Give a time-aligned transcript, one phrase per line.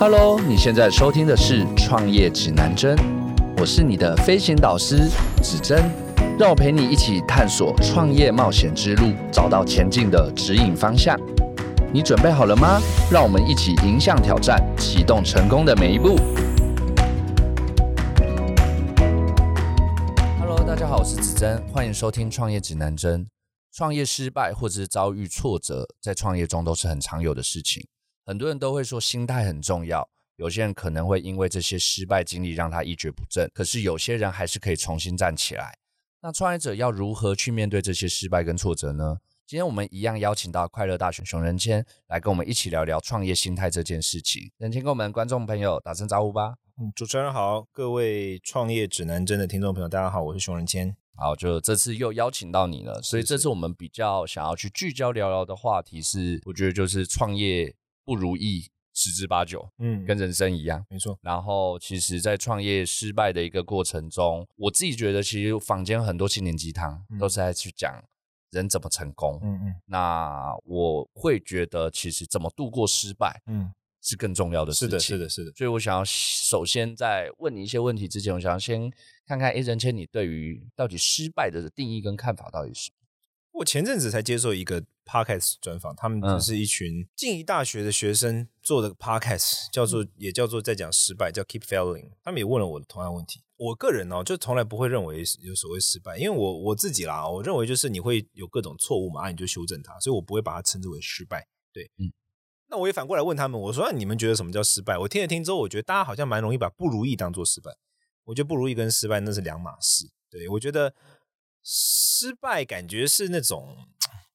[0.00, 2.96] Hello，你现在收听的是《创业指南针》，
[3.58, 5.10] 我是你的飞行导师
[5.42, 5.78] 指针，
[6.38, 11.20] 让我陪你一起探索创业冒险之路，找到前进的指引方向。
[11.92, 12.80] 你准备好了吗？
[13.12, 16.16] 让我们一起迎向挑战，启动成功的每一步。
[20.40, 23.26] Hello，大家好，我是子珍，欢迎收听《创业指南针》。
[23.70, 27.86] 创业失败或者是遭遇挫折，在创业中都是很常有的事情。
[28.30, 35.76] 很多人都会说心态很重要，有些人可能会因为这些失败经历让他一蹶不振，可是有些人还是可以重新站起来。
[36.22, 39.16] 那创业者要如何去面对这些失败跟挫折呢？
[39.48, 44.52] 今天我们一样邀请到快乐大学熊仁谦来跟我们一起聊聊创业心态这件事情。
[44.58, 46.54] 仁谦跟我们观众朋友打声招呼吧。
[46.80, 50.94] 嗯，主持人好，各位创业指南针的听众朋友，大家好，我是熊仁谦。
[51.16, 57.74] 好，就这次又邀请到你了，所以这次我们比较想要去聚焦聊聊的话题是，我觉得就是创业
[58.10, 61.16] 不如意十之八九，嗯，跟人生一样，没错。
[61.22, 68.02] 然后其实，在创业失败的一个过程中，我自己觉得，其实坊间很多心灵鸡汤都是在去讲
[68.50, 69.74] 人怎么成功，嗯嗯。
[69.86, 73.72] 那我会觉得，其实怎么度过失败，嗯。
[74.02, 75.52] 是更重要的事情，是的，是的，是的。
[75.54, 78.90] 所以我想要首先在问你一些问题之前，我想要先
[79.26, 82.90] 看看 A 人谦，你对于到底失败的定义跟看法到底是？
[83.52, 92.12] 我前阵子才接受一个 podcast 专访，他们就是一群静宜大学的学生做的 podcast，叫做也叫做在讲失败，叫 Keep Failing。
[92.22, 93.42] 他们也问了我同样问题。
[93.56, 101.48] 我个人呢，就从来不会认为有所谓失败，因为我我自己啦，我认为就是你会有各种错误嘛，啊，你就修正它，所以我不会把它称之为失败。
[101.72, 102.12] 对，嗯。
[102.68, 107.72] 那我也反过来问他们，我说：“那你们觉得什么叫失败？”我听了听之后，我觉得大家好像蛮容易把不如意当做失败。
[108.26, 110.08] 我觉得不如意跟失败那是两码事。
[110.30, 110.94] 对我觉得
[111.64, 113.76] 失败感觉是那种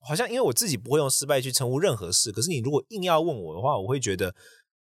[0.07, 2.31] 好像，因为我自己不会用失败去称呼任何事。
[2.31, 4.35] 可是你如果硬要问我的话，我会觉得，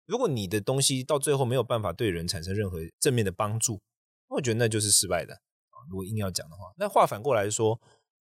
[0.06, 3.80] 如果你的东西到最后没有办法对人产生任何正面的帮助，
[4.28, 5.76] 我觉得那就是失败的啊。
[5.88, 7.80] 如果硬要讲的话，那话反过来说。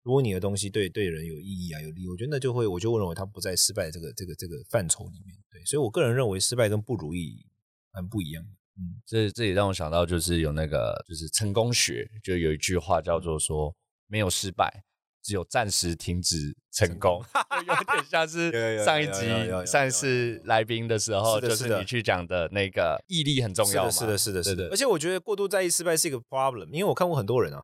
[0.06, 5.36] 如果你的东西对对人有意义啊有利，我觉得那就会我就认为它不在失败这个这个这个范畴里面。
[5.50, 7.44] 对，所以我个人认为失败跟不如意
[7.92, 8.44] 很不一样。
[8.78, 13.76] 嗯，这这也让我想到就是有那个就是成功学，就有一句话叫做说
[14.06, 14.84] 没有失败，
[15.26, 17.20] 只有暂时停止成功，
[17.66, 23.90] 有点像是上一集上一次来宾的时候，就是你去讲的那个毅力很重要。
[23.90, 24.70] 是的，是的，是的，是的。
[24.70, 27.64] 而且我觉得过度在意失败是一个 problem，因为我看过很多人啊。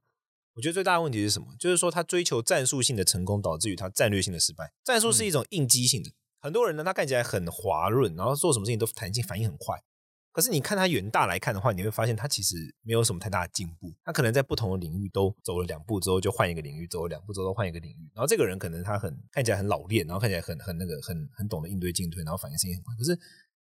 [0.55, 1.47] 我觉得最大的问题是什么？
[1.59, 4.73] 就是说他追求战术性的成功，导致于他战略性的失败。
[4.83, 6.11] 战术是一种应激性的，
[6.41, 9.81] 很多人呢，他看起来很滑润，然后做什么事情都弹性反应很快。
[10.31, 13.93] 可是你看他远大来看的话，你会发现他其实没有什么太大的进步。
[14.03, 18.09] 他可能在不同的领域都走了两步之后，就换一个领域；走了两步之后，换一个领域。
[18.15, 22.95] 然后这个人可能他很看起来很老练，然后看起来很很那个很很懂得应对进退，然后反应性也很快。
[22.95, 23.17] 可是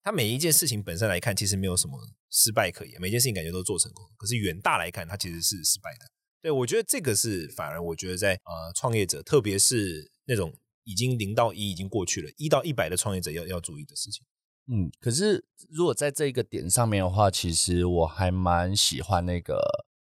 [0.04, 1.98] 他每一件事情本身来看，其实没有什么
[2.30, 3.00] 失败可言。
[3.00, 6.06] 每件事情感觉都做成功，可是远大来看，他其实是失败的。
[6.42, 10.54] 对，我觉得这个是反而，我觉得在呃创业者，特别是那种
[10.84, 14.26] 已经零到一已经过去了，一到一百的创业者要要注意的事情。
[14.72, 19.60] 嗯，可是如果在这个点上面的话，其实我还蛮喜欢那个，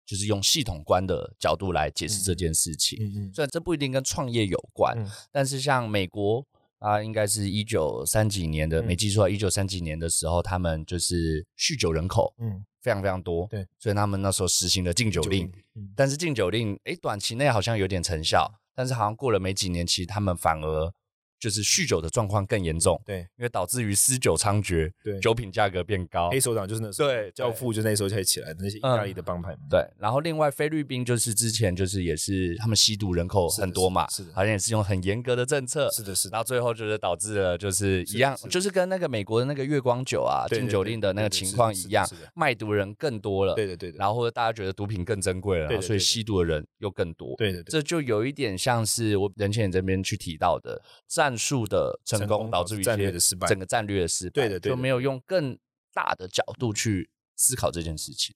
[0.06, 2.98] 就是用系统观的角度来解释这件事情。
[3.02, 4.96] 嗯嗯，虽然这不一定跟创业有关，
[5.30, 6.46] 但是像美国
[6.78, 12.64] 啊，应该是一九三几年的，没记错，一九三几年的时候，他们就是酗酒人口，嗯。
[12.82, 15.48] 非常非常多，对，所以他们那时候实行了禁酒令，
[15.94, 20.92] 但是禁酒令，哎，短期内好像有点成效，但是好像过了没几年，其实他们反而。
[21.42, 26.30] 就是酗酒的状况更严重，对，因为导致于私酒猖獗，对，酒品价格变高。
[26.30, 29.84] 黑手党就是那时候，对，教父就那时候才起来的那些意大利的帮派，对。
[29.98, 36.28] 然后另外菲律宾就是之前就是也是他们吸毒人口很多嘛，是的，好像也是用很严格的政策，是的，是。
[36.28, 43.92] 然后最后就是导致了就是一样，就是跟那个美国的那个月光酒啊禁酒令的那个情况一样，卖毒人更多了，对对对。
[43.96, 47.64] 然后或者大家觉得毒品更珍贵了，所以吸毒的人又更多，对对。
[47.64, 51.98] 这就有一点像是我任谦这边去提到的战术的。
[52.04, 55.58] 成功导致于战略的失败，整个战略的失败，对的，就没有用更
[55.94, 58.34] 大的角度去思考这件事情。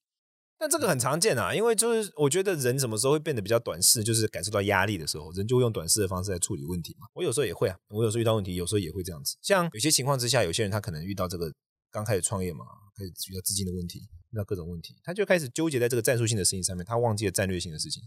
[0.59, 7.07] 但这个很常见啊，因为就是我觉得人什么时候会变得比较短视，就是感受到压力的时候，人就会用短视的方式来处理问题嘛。
[7.13, 9.37] 我有时候也会啊，我有时候遇到问题，有时候也会这样子。
[9.43, 11.53] 像有些情况之下，有些人他可能遇到这个
[11.91, 12.65] 刚开始创业嘛，
[12.97, 13.99] 开始遇到资金的问题，
[14.31, 18.03] 遇到各种问题，他就开始纠结在这个战术性的事情上面，他忘记了战略性的事情。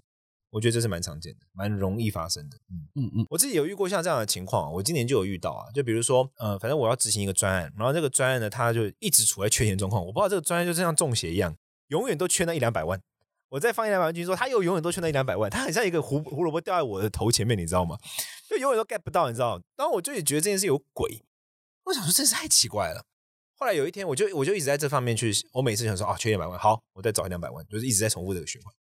[0.51, 2.57] 我觉得这是蛮常见的，蛮容易发生的。
[2.72, 5.72] 嗯嗯嗯，我自己有遇过像这样的情况，我今年就有遇到啊。
[5.74, 10.06] 就比如说，呃，反正我要执行一个专案，然后这个专案呢，它就一直处在缺钱状况。
[10.06, 11.56] 我不知道这个专案就是像中邪一样，
[11.88, 13.00] 永远都缺那一两百万。
[13.50, 17.98] 我再放一两百万进去，说他又永远都缺那一两百万，他很像一个胡胡萝卜掉在我的头前面，你知道吗？
[18.48, 19.60] 就永远都 get 不到，你知道？
[19.75, 21.24] 然后我就也觉得这件事有鬼。
[21.86, 23.06] 我想说，真是太奇怪了。
[23.56, 28.74] 后来有一天，我就我就一直在这方面去，我每次想说啊，缺一两百万，好，我再找一两百万，就是一直在重复这个循环。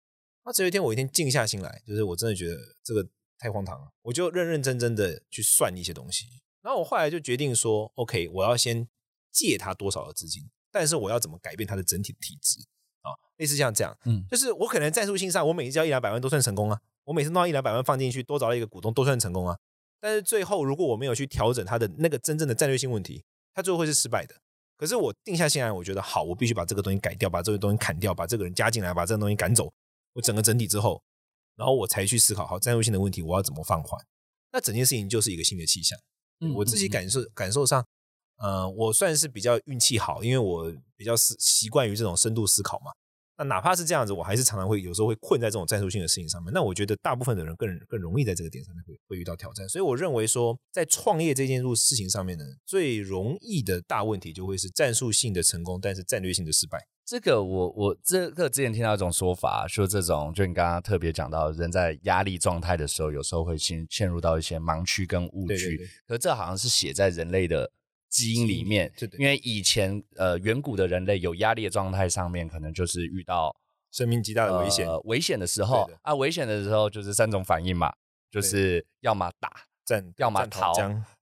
[0.48, 3.06] 那只有一天，我一天静下心来，就是我真的觉得这个
[3.38, 6.26] 太荒唐了，我就认认真真的去算一些东西。
[6.62, 8.88] 然后我后来就决定说，OK，我要先
[9.30, 12.62] 借他多少的资金，但是我要怎么改变他的整体体质
[13.02, 13.12] 啊？
[13.36, 19.58] 类似像这样，嗯，就是我可能战术性上，我每次交一两百万都算成功啊，我每次弄到一两百万放进去，多找到一个股东都算成功啊。
[20.00, 24.34] 但是最后，如果我没有去调整他的那个真正的战略性问题，他最后会是失败的。
[24.78, 29.70] 可是我定下心来，我觉得好，我必须把这个东西改掉，把这个东西砍掉，把这个人加进来，把这个东西赶走。
[30.18, 31.02] 我整个整体之后，
[31.56, 34.04] 然后我才去思考，好战术性的问题我要怎么放缓。
[34.52, 35.98] 那整件事情就是一个新的气象。
[36.56, 37.86] 我自己感受感受上，
[38.38, 42.92] 呃，我算是比较运气好，因为我比较是习惯于这种深度思考嘛。
[43.38, 46.52] 那哪怕是这样子，我还是常常会有时候会困在这种战术性的事情上面。
[46.52, 49.70] 那我觉得大部分的人更更容易在这个点上面会会遇到挑战。
[49.70, 56.88] 所以我认为说，在创业这件入事情上面呢，最容易的大问题就会是战术性的成功，但是战略性的失败。
[57.08, 65.90] 这个我我这个之前听到一种说法，说这种就你刚刚特别讲到，人在压力状态的时候，有时候会陷陷入到一些盲区跟误区。
[66.06, 67.72] 可这好像是写在人类的。
[68.10, 68.90] 基因里面，
[69.20, 73.54] 因为以前呃远古的人类有压力的状态上面，可能就是遇到
[73.92, 77.94] 生命极大的危险，危险的时候啊，危险的时候就是三种反应嘛，
[78.32, 79.52] 就是要么打，
[79.84, 80.74] 战，要么逃，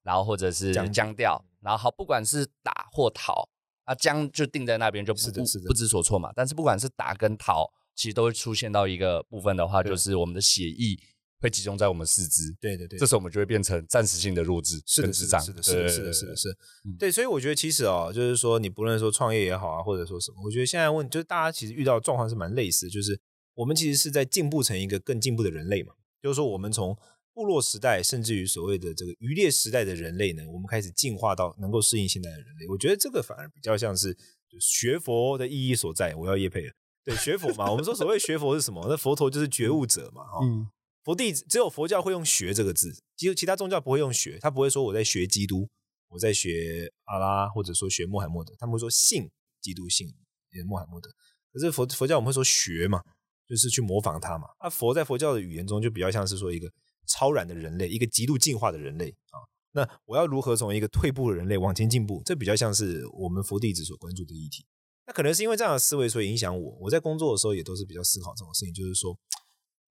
[0.04, 3.50] 然后或者是僵掉，然后不管是打或逃，
[3.86, 5.20] 啊僵就定在那边就不
[5.68, 6.32] 不知所措嘛。
[6.36, 7.66] 但是不管是打跟逃，
[7.96, 11.00] 其实都会出现到一个部分的话，就是我们的血液。
[11.38, 16.58] 会集中在我们四肢，对对对，这时候我们就会变成暂时性的弱智，是的，是的，是的，是的，是的，是的，是。
[16.98, 23.20] 对，所以我觉得其实哦，就是说你不论说创业也好啊，或者说什么，我觉得现在问就是大家其实遇到状况是蛮类似，就是
[23.54, 25.94] 我们其实是在进步成一个更进步的人类嘛。
[26.24, 26.98] 就是说我们从
[27.36, 32.68] 部落时代，甚至于所谓的这个渔猎时代的人类呢，我们开始进化到能够适应现代的人类。
[32.70, 34.18] 我觉得这个反而比较像是
[34.60, 36.16] 学佛的意义所在。
[36.16, 36.74] 我要叶佩了，
[37.04, 38.88] 对，学佛嘛，我们说所谓学佛是什么？
[38.90, 40.40] 那佛陀就是觉悟者嘛，哈。
[41.04, 45.70] 佛弟子只有佛教会用“学”这个字，其实其他宗教不会用“学”，他不会说我在学基督，
[46.08, 49.30] 我在学阿拉，或者说学穆罕默德，他们会说信
[49.62, 50.12] 基督，信
[50.66, 51.12] 穆罕默德。
[51.54, 53.04] 可是佛佛教我们会说学嘛，
[53.48, 54.48] 就是去模仿他嘛。
[54.58, 56.68] 啊，佛在佛教的语言中就比较像是说一个
[57.08, 59.40] 超然的人类，一个极度进化的人类啊。
[59.72, 62.22] 那我要如何从一个退步的人类往前进步？
[62.26, 64.66] 这比较像是我们佛弟子所关注的议题。
[65.08, 66.78] 那可能是因为这样的思维，所以影响我。
[66.82, 69.18] 我在工作的时候也都是比较思考这种事情，就是说。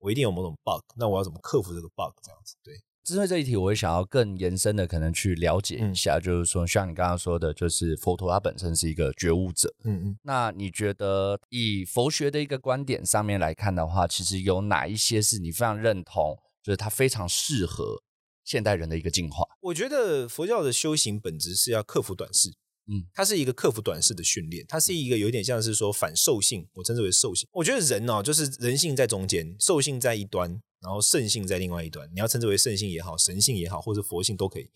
[0.00, 2.12] 我一定有某种 bug，那我要怎么克服这个 bug？
[2.22, 2.74] 这样子，对。
[3.04, 10.18] 针对这一题，我会想要更延伸的，可能去了解一下，就是说，像你刚刚说的，就是佛陀他本身是一个觉悟者，嗯嗯。
[10.24, 18.02] 那你觉得以佛学的一个观点上面来看的话，其实有哪一些是你非常认同，就是它非常适合
[18.42, 19.44] 现代人的一个进化？
[19.60, 22.54] 我觉得佛教的修行本质是要克服短视。
[22.86, 27.48] 嗯，它是一个克服短视的训练，它是一个有点像是说反兽性，我称之为兽性。
[27.52, 30.50] 我觉得人哦，就是人性在中间，兽性在一端，
[30.80, 32.06] 然后圣性在另外一端。
[32.12, 34.70] 你要称之为圣性也好，神性也好，或者佛性都可以，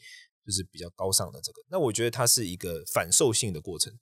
[0.47, 1.61] 就是比较高尚的这个。
[1.69, 3.93] 那我觉得它是一个反兽性的过程。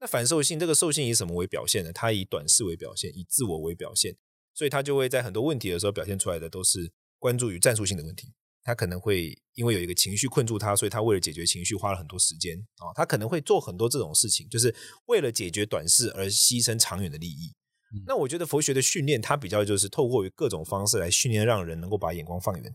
[0.00, 1.92] 那反兽性这个兽性以什么为表现呢？
[1.92, 4.16] 它以短视为表现，以自我为表现，
[4.54, 6.90] 所以它就会在很多问题的时候表现出来的都是
[7.22, 8.32] 关注于战术性的问题。
[8.64, 12.90] 他可能会因为有一个情绪困住他，所以他为了解决情绪花了很多时间啊。
[12.94, 14.74] 他可能会做很多这种事情，就是
[15.06, 17.54] 为了解决短视而牺牲长远的利益。
[18.06, 22.74] 那我觉得佛学的训练，它比较就是透过于各种方式来训练，让人能够把眼光放远。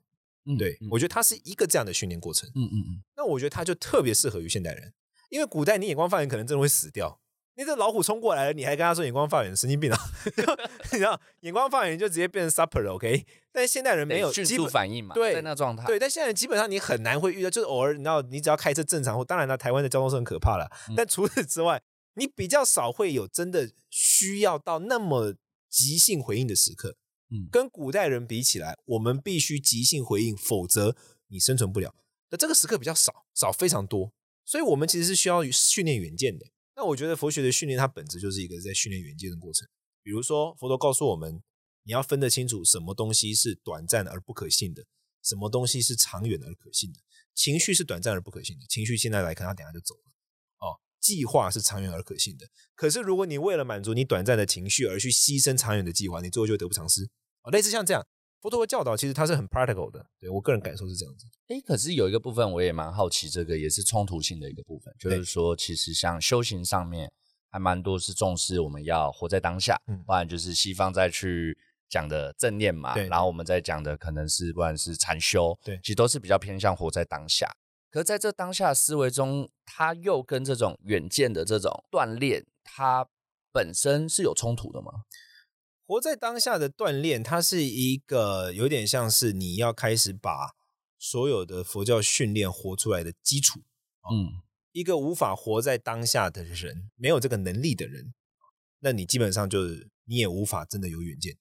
[0.57, 2.49] 对我觉得它是一个这样的训练过程。
[2.55, 3.03] 嗯嗯嗯。
[3.17, 4.93] 那我觉得它就特别适合于现代人，
[5.29, 7.19] 因为古代你眼光放远，可能真的会死掉。
[7.57, 9.97] 那这老虎冲过来了，你还跟他说眼光放远，神经病啊！
[10.93, 13.25] 你知道，眼光放远就直接变成 supper 了，OK？
[13.51, 15.15] 但是现代人没有迅速反应嘛？
[15.15, 15.83] 对，在那状态。
[15.87, 20.69] 对，但现在基本上你很难会遇到，就是偶尔，你知道，你只要开车正常，或当然了，台湾的交通是很可怕了。
[20.95, 21.81] 但除此之外，
[22.13, 25.33] 你比较少会有真的需要到那么
[25.67, 26.95] 即兴回应的时刻。
[27.31, 30.95] 嗯，跟古代人比起来，我们必须即兴回应，否则
[31.29, 31.95] 你生存不了。
[32.29, 34.13] 那这个时刻比较少，少非常多。
[34.45, 36.45] 所以我们其实是需要训练远见的。
[36.77, 39.67] 那我觉得佛学的训练，它本质就是一个在训练远见的过程。
[40.03, 41.41] 比如说，佛陀告诉我们，
[41.81, 44.85] 你要分得清楚什么东西是短暂而不可信的，
[45.23, 46.99] 什么东西是长远而可信的。
[47.33, 50.01] 情绪是短暂而不可信的，情绪现在来看，它等下就走了。
[50.59, 52.47] 哦，计划是长远而可信的。
[52.75, 57.09] 可是，如果你为了满足你短暂的情绪而去牺牲长远的计划，你最后就得不偿失。
[57.51, 58.05] 类似像这样。
[58.41, 61.25] 佛陀的教导其实它是很 practical 的，对我个人感受是这样子。
[61.47, 67.11] 哎，可是有一个部分我也蛮好奇，这个也是冲突性的一个部分，就是说，其实像修行上面
[67.49, 71.57] 还蛮多是重视我们要活在当下，不然就是西方再去
[71.89, 77.49] 讲的正念嘛，然后我们在讲的可能是不管是禅修，对，其实都是比较偏向活在当下。
[77.89, 83.07] 可在这当下思维中，它又跟这种远见的这种锻炼，它
[83.51, 84.91] 本身是有冲突的吗？
[85.87, 90.53] 活在当下的锻炼，它是一个有点像是你要开始把
[90.99, 93.61] 所有的佛教训练活出来的基础。
[94.11, 98.13] 嗯，一个无法活在当下的人，没有这个能力的人，
[98.81, 101.37] 那你基本上就是你也无法真的有远见。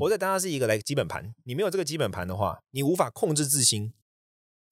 [0.00, 3.94] 活在当下是一个来基本盘，你没有这个基本盘的话，你无法控制自心。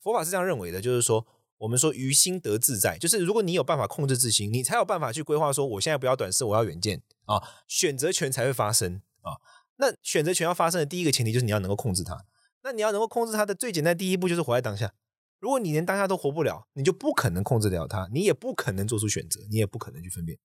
[0.00, 1.24] 佛法是这样认为的，就是说，
[1.58, 7.00] 我们说于心得自在，就是如果你有办法控制自心，你才有办法去规划说，我现在不要短视，我要远见
[7.36, 9.40] 啊，选择权才会发生啊。
[9.76, 12.24] 那选择权要发生的第一个前提就是你要能够控制它。
[12.62, 14.94] 那你要能够控制它的最简单第一步就是活在当下。
[15.40, 20.38] 如果你连当下都活不了，你就不可能控制了它，你也不可能做出选择，你也不可能去分辨。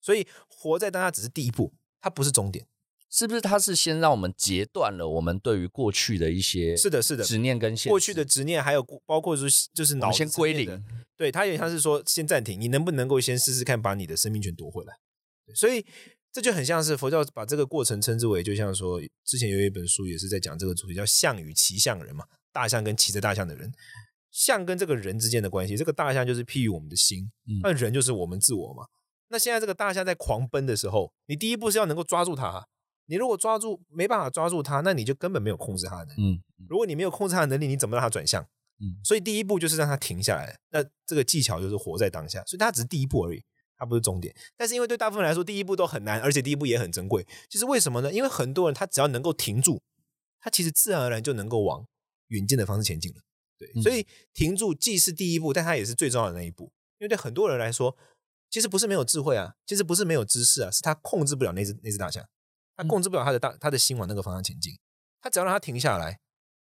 [0.00, 2.66] 所以，活在当下只是第一步，它不是终点。
[3.08, 10.84] 是不是它是先让我们截断了我们对于过去的一些是的，是的执念跟过去的执念，还有包括说就是脑先归零，
[11.16, 14.94] 对它有点像是说先暂停，你能不能够先试试看把你的生命权夺回来？
[15.54, 15.84] 所以
[16.32, 23.72] 这就很像是佛教把这个过程称之为，就像说之前有一本书也是在讲这个主题，叫象与骑象人嘛，大象跟骑着大象的人，
[24.30, 27.30] 象跟这个人之间的关系，这个大象就是譬喻我们的心，
[27.62, 28.84] 那人就是我们自我嘛。
[29.28, 32.66] 那现在这个大象在狂奔的时候，你第一步是要能够抓住它。
[33.06, 36.22] 你如果抓住没办法抓住它，那你就根本没有控制它的能力。
[36.22, 38.42] 嗯，如果你没有控制它的能力，你怎么让它转向？
[38.80, 40.58] 嗯，所以第一步就是让它停下来。
[40.70, 43.42] 那这个技巧就是活在当下，所以它只是第一步而已，
[43.76, 44.34] 它不是终点。
[44.56, 47.26] 但是因为对大部分人来说，第一步都很难，而且第一步也很珍贵。
[47.48, 48.12] 就是为什么呢？
[48.12, 49.82] 因为很多人他只要能够停住，
[50.40, 51.86] 他其实自然而然就能够往
[52.28, 53.20] 远近的方式前进了。
[53.56, 56.72] 对，所以停住既是第一步，但它也是最重要的那一步。
[56.98, 57.96] 因为对很多人来说，
[58.50, 62.24] 其实不是没有智慧啊，其实不是没有知识啊，是他控制不了那只那只大象。
[62.76, 64.76] 他控制不了他的大他的心往那个方向前进，
[65.20, 66.18] 他只要让他停下来，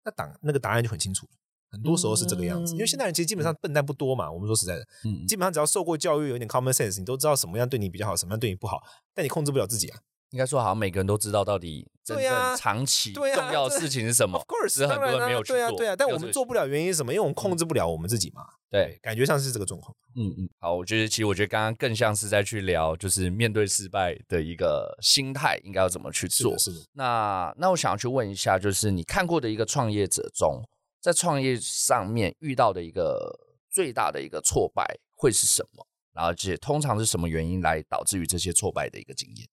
[0.04, 1.32] 那答那个答案就很清楚了。
[1.76, 4.32] 很多时候是这个样子，因为现代人其实基本上笨蛋不多嘛。
[4.32, 8.82] 我们说实在的，嗯，基本上只要受过教育，有点 common sense，你都知道什么样对你比较好，什么样对你不好，
[9.14, 9.98] 但你控制不了自己啊。
[10.30, 14.36] 应该说，好像每个人都知道到底真正长期重要的事情是什么。
[14.36, 15.56] Of course，只是很多人没有去做。
[15.56, 17.12] 对啊，对啊，但我们做不了原因是什么？
[17.12, 18.42] 因为我们控制不了我们自己嘛。
[18.68, 19.94] 对，感觉上是这个状况。
[20.16, 20.48] 嗯嗯。
[20.58, 26.58] 好，我觉得其实我觉得刚刚更像是在去聊，就是面对失败的一个心态应该要怎么去做。
[26.58, 26.80] 是的。
[26.94, 30.60] 那那我想要去问一下，就是你看过的一个创业者中，
[31.06, 33.38] 在创业上面遇到的一个
[33.70, 35.86] 最大的一个挫败会是什么？
[36.12, 39.48] 然后，且通常是什么原因来导致于这些挫败的一个经验？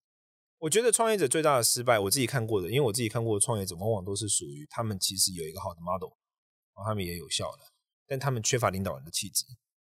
[0.57, 6.17] 我觉得创业者最大的失败，我自己看过的，因为我自己看过的创业者，往往都是属于他们其实有一个好的 model，
[6.73, 7.59] 然后他们也有效的，
[8.07, 9.45] 但他们缺乏领导人的气质。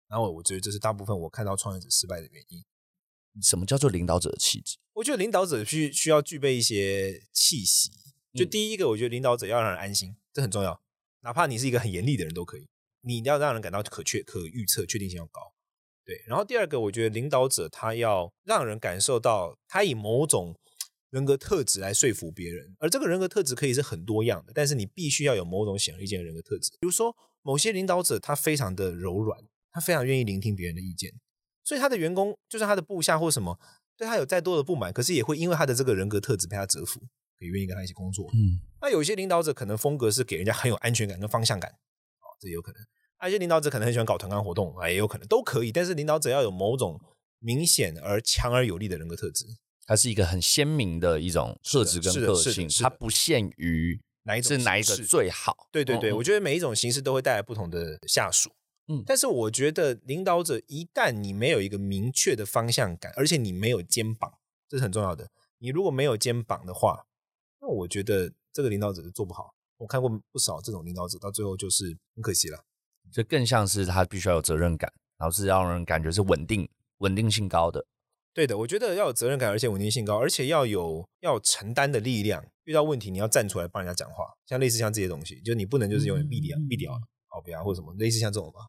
[0.08, 2.66] 然后我觉得这是大部分我看到创业者失败的原因。
[3.44, 4.78] 什么叫做领导者的气质？
[4.94, 7.92] 我觉得领导者需需要具备一些气息。
[8.34, 10.83] 就第一个，我觉得领导者要让人安心，这很重要。
[11.24, 12.68] 哪怕你是一个很严厉的人都可以，
[13.02, 15.54] 你要让人感到可确、可预测、确定性要高。
[16.06, 20.54] 对，然后第二个，我觉得领导者他要让人感受到他以某种
[21.10, 26.72] 人格特质来说服别人，而这个人格特质可以是很多样的，但是你必须要有某种显而易见的人格特质。
[26.72, 29.40] 比如说，某些领导者他非常的柔软，
[29.72, 31.14] 他非常愿意聆听别人的意见，
[31.64, 33.58] 所以他的员工就算他的部下或什么
[33.96, 37.00] 对他有再多的不满，可是也会因为他的这个人格特质被他折服，
[37.44, 38.30] 也愿意跟他一起工作。
[38.34, 42.82] 嗯，那有些领导者可能风格是给人家很有安全感跟方向感，哦，这有可能。
[43.26, 45.72] 有些领导者可能很喜欢搞团干活动，啊，也有可能都可以。
[45.72, 47.00] 但是领导者要有某种
[47.40, 49.46] 明显而强而有力的人格特质，
[49.86, 55.70] 它是一个很鲜明的一种特质跟个性，它不限于哪一种是哪一个最好。
[55.72, 58.50] 对对对，我觉得每一种形式都会带来不同的下属。
[58.90, 64.34] 嗯，但是我觉得领导者一旦你没有一个明确的方向感，而且你没有肩膀，
[64.68, 65.30] 这是很重要的。
[65.60, 67.13] 你如果没有肩膀的话，那
[67.74, 69.54] 我觉得这个领导者是做不好。
[69.78, 72.64] 我看过不少这种领导者，到最后就是很可惜了。
[73.12, 77.86] 这更像是他必须要有责任感，然后是让人感觉是稳定、稳定性高的。
[78.34, 82.44] 对的，我觉得要有责任感，而且稳定性高，而且要有要承担的力量。
[82.64, 86.94] 遇到问题你要站出来帮人家讲话，像类似像这些东西，就你不能就是永远闭掉、闭掉、
[87.28, 88.62] 好不要或者什么，类似像这种吧。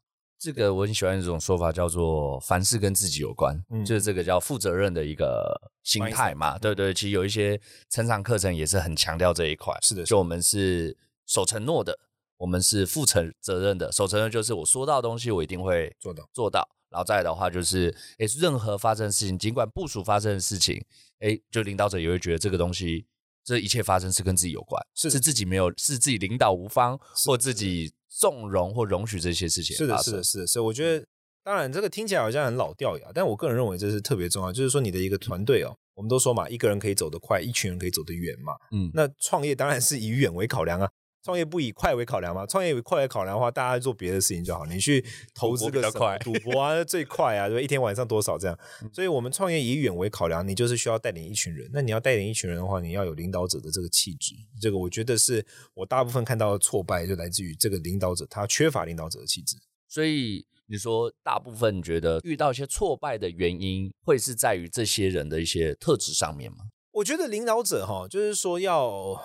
[0.45, 6.55] 这个我很喜欢这种说法，叫做凡事跟自己有关，就是这个叫负责任的一个心态嘛。
[6.59, 7.59] 对对，其实有一些
[7.89, 9.75] 成长课程也是很强调这一块。
[9.81, 11.97] 是的，就我们是守承诺的。
[12.37, 16.69] 我们是负承责任的，守承诺就是我说到东西，我一定会做到做到。
[16.89, 20.85] 然后再来的话，就是诶，任何发生的事情，尽管部署发生的事情，
[21.21, 23.07] 诶，就领导者也会觉得这个东西，
[23.43, 29.75] 这一切发生是跟自己有关，是是自己没有，是自己领导无方，或自己纵容或容许这些事情。
[29.75, 30.59] 是的，是的，是的，是。
[30.61, 31.05] 我觉得，
[31.43, 34.53] 当然这个听起来好像很老掉牙，但我个人认为这是特别重要。
[34.53, 38.53] 就是说，你的一个团队哦，我们都说嘛，一个人可以走得快，一群人可以走得远嘛。
[38.71, 40.89] 嗯，那创业当然是以远为考量啊。
[41.25, 42.45] 创业不以快为考量吗？
[42.45, 44.63] 创业以快为考量的话，大家做别的事情就好。
[44.67, 45.03] 你去
[45.33, 47.61] 投资个什么赌博啊，最快啊，对吧？
[47.63, 48.55] 一天晚上多少这样？
[48.93, 51.67] 所以我们创业以远为考量，你就是需要带领一群人。
[51.73, 54.35] 那你要带领一群人的话，你要有领导者的这个气质。
[54.61, 59.57] 这个我觉得是我大部分看到的挫败，就来自于这个领导者他缺乏领导者的气质。
[59.87, 66.57] 所以你说，大部分觉得遇到一些挫败的原因，会是在于这些人的一些特质上面吗？
[66.91, 69.19] 我觉得领导者哈，就是说要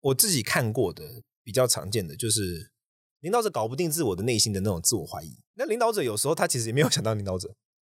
[0.00, 1.22] 我自己看过的。
[1.46, 2.72] 比较常见的就是
[3.20, 5.38] 领导者搞不定自我的内心的那种自我怀疑。
[5.54, 7.54] 那领导者有时候他其实也没有想到领导者，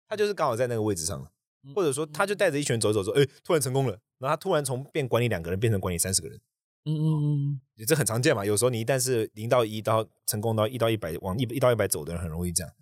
[0.08, 1.32] 他就是刚好在那个位置上了，
[1.74, 6.40] 或者说他就带着一群人走走走，哎，突然成功了，然后他突然从变管理两个人变成管理三十个人。
[6.84, 7.06] 嗯嗯
[7.76, 8.46] 嗯，这很常见嘛。
[8.46, 12.72] 有时候你一旦是零到一到成功到一到一百往一一到一百走的人，很容易这样。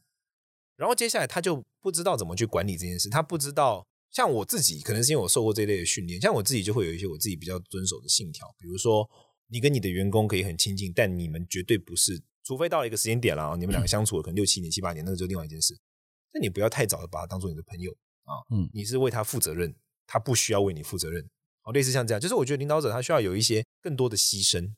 [0.76, 3.86] 然后接下来他就不知道怎么去管理这件事，他不知道。
[4.10, 9.08] 像我自己，可能是因为我受过这类的训练，像我自己就会有一些我自己比较遵守的信条，比如说。
[9.48, 15.78] 你跟你的员工可以很亲近，但你们绝对不是，除非到了一个时间点了啊，你们两个相处了可能六七年、七八年，那个就另外一件事。
[16.32, 17.90] 但你不要太早的把他当做你的朋友
[18.24, 19.74] 啊，嗯，你是为他负责任，
[20.06, 21.28] 他不需要为你负责任。
[21.62, 24.72] 好，类似像这样，就是我觉得领导者他需要有一些更多的牺牲，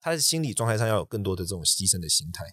[0.00, 2.44] 他的心理状态上要有更多的这种牺牲的心态。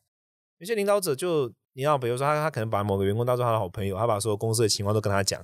[0.58, 5.42] 有些领导者就你要，比如说他他可能把某个员工当做他的好朋友，他把所有公司的情况都跟他讲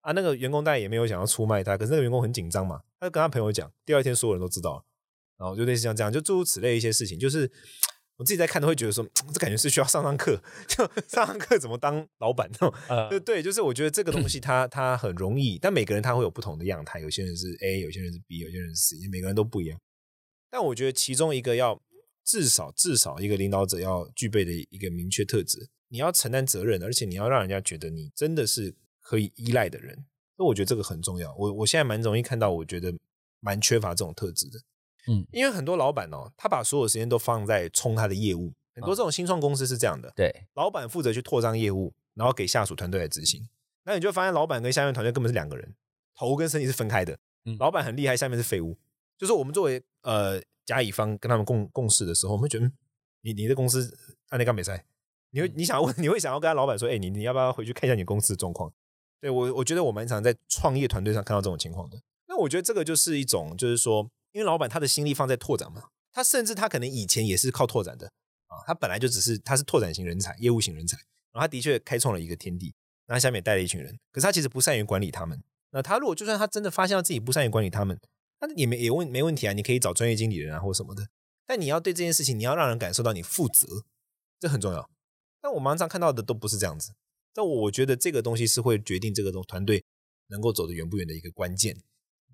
[0.00, 4.84] 啊，那个员工当然也没有想要出卖他，可是那个员工很紧张嘛，他就跟他朋友讲，第二天所有人都知道了。
[5.38, 7.50] 然后就类似像这样，就诸如此类一些事情，就是
[8.16, 13.10] 我自己在看都会觉得说，这感觉是需要上上课， 就 上上课怎么当老板那种。
[13.10, 19.78] 就对，就是我觉得这个东西 它它很容易，但每个人他会有不同的样态，有些人是 A，有些人是 B，有些人是 C，每个人都不一样。
[20.50, 21.82] 但我觉得其中一个要
[22.24, 30.06] 至少至少一个领导者要具备的一个明确特质，你要承担责任，而且你要让人家觉得你真的是可以依赖的人。
[30.38, 31.34] 那我觉得这个很重要。
[31.36, 32.94] 我我现在蛮容易看到，我觉得
[33.40, 34.58] 蛮缺乏这种特质的。
[35.08, 38.52] 嗯，因为很多老板哦，他把所有时间都放在冲他的业务。
[38.74, 43.48] 很多这种新创公司是这样的，对，老板负责去拓张业务，然后给下属团队来执行。
[43.84, 45.74] 那你就发现，老板跟下面团队根本是两个人，
[46.14, 47.18] 头跟身体是分开的。
[47.46, 48.76] 嗯，老板很厉害，下面是废物。
[49.16, 52.70] 就是我们作为呃甲乙方跟他们共共事的时候，我们觉得
[53.22, 53.96] 你你的公司
[54.28, 54.84] 按那干美赛，
[55.30, 58.70] 你会你想问，你会想要跟他老板说，哎，你你要不要回去看一下你公司的状况？
[59.22, 61.98] 对我我觉得我蛮常在创业团队上看到这种情况的。
[62.28, 64.10] 那我觉得这个就是一种，就是说。
[64.36, 68.06] 因为老板他的心力放在拓展嘛，他甚至他可能以前也是靠拓展的
[68.48, 70.98] 啊，他本来就只是他是拓展型人才、业务型人才，
[71.32, 72.74] 然后他的确开创了一个天地，
[73.06, 75.42] 那下面带了一群人，可是他其实不善于管理他们。
[75.70, 77.98] 那他如果就算他真的发现到自己不善于管理他们，
[78.42, 81.08] 那也没也问没问题啊，你可以找专业经理人啊或什么的。
[81.46, 83.86] 但你要对这件事情，你要让人感受到你负责，
[84.38, 84.90] 这很重要。
[85.40, 86.92] 但我常常看到的都不是这样子，
[87.32, 89.82] 但我觉得这个东西是会决定这个东团队
[90.26, 91.80] 能够走得远不远的一个关键。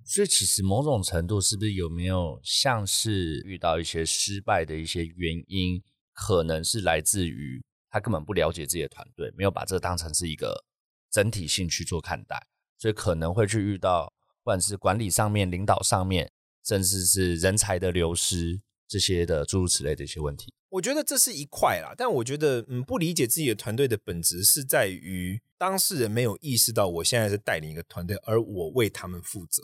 [0.04, 10.64] 所以其实某种程度是不是有没有像是遇到一些失败的一些原因，可能是来自于他根本不了解自己的团队，没有把这当成是一个
[11.10, 12.46] 整体性去做看待，
[12.78, 14.12] 所以可能会去遇到
[14.42, 16.30] 不管是管理上面、领导上面，
[16.64, 20.52] 甚至是人才的流失这些的诸如此类的一些问题。
[20.70, 29.62] 我觉得这是一块啦，但我觉得嗯，不理解自己的团队的本质是在于当事人没有意识到我现在是带领一个团队，而我为他们负责。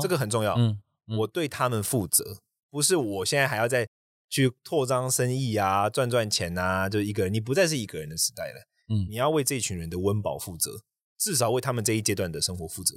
[0.00, 0.80] 这个很重要，嗯，
[1.18, 2.38] 我对他们负责，
[2.70, 3.88] 不是我现在还要再
[4.28, 10.82] 去扩张生意啊，赚赚钱啊，就一个人，你不再是一个人的时代了，嗯，你要为这群人的温饱负责，
[11.18, 12.96] 至少为他们这一阶段的生活负责。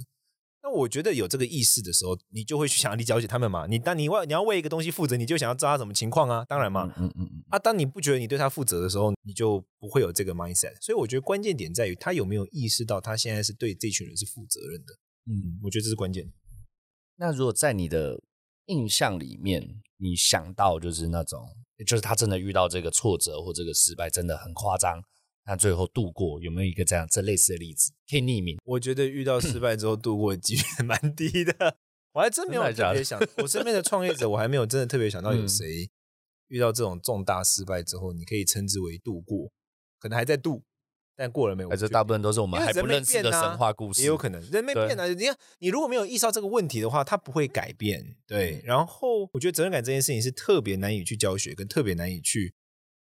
[0.63, 3.67] 那我觉得有这个意识的时候，你就会去想要去了解他们嘛。
[3.67, 7.43] 你当你为你要为一个东西负责，你就想要知道他什么情况啊，当然嘛，嗯嗯嗯。
[7.49, 10.75] 啊，当你不觉得你对他负责的时候，你就不会有这个 mindset。
[10.81, 14.93] 所以我觉得关键点在于他有没有意识到他现在是对这群人是负责任的。
[15.27, 16.29] 嗯，我觉得这是关键。
[17.17, 18.21] 那如果在你的
[18.67, 21.49] 印象里面，你想到就是那种，
[21.85, 25.01] 就是他真的遇到这个挫折或这个失败，真的很夸张，
[25.45, 28.57] 那最后度过，有没有一个这样这类似的例子可以匿名？
[28.63, 31.77] 我觉得遇到失败之后度过的几率蛮低的，
[32.13, 35.89] 我还真没有特别想，我身边的创业者，我还没有真的特别想到有谁
[36.49, 39.51] 遇到这种重大失败之后，你可以称之为度过，
[39.99, 40.63] 可能还在度。
[41.17, 41.75] 但过了没有？
[41.75, 45.07] 这大部分都是我们还不认识的神话故事，也有可能人没变啊。
[45.07, 48.15] 你看，你如果没有意识到这个问题的话，它不会改变。
[48.27, 52.53] 对，然后我觉得责任感这件事情是特别难以去教学，跟特别难以去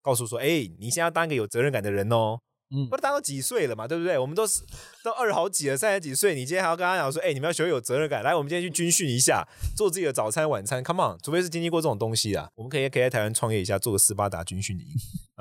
[0.03, 2.41] 告诉说，哎，你现在要当一个有责任感的人哦。
[2.75, 4.19] 嗯，不是当到几岁了嘛，对不对？
[4.19, 4.63] 我们都是
[5.05, 8.23] 都二十好几了，三十几岁，你今天还要跟他讲说，哎，你们要学会有责任感。
[8.23, 9.47] 来，我们今天去军训一下，
[9.77, 10.83] 做自己的早餐晚餐。
[10.83, 14.87] Come on，除非是经历过这种东西啊，我们可以可以在台湾创业一下，做个斯巴达军训营，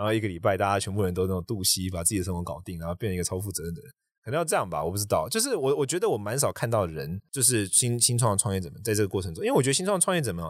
[0.01, 3.91] 然后一个礼拜大家全部人都那种渡溪，把自己的生活搞定，然后变成一个超负责任的人。
[4.23, 5.29] 可能要这样吧，我不知道。
[5.29, 10.43] 就是我我觉得我蛮少看到人，就是新新创的创业者们在这个过程中，因为我觉得新创创业者们